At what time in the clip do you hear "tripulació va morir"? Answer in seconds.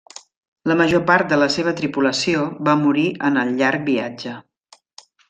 1.81-3.05